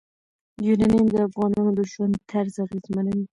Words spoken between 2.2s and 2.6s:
طرز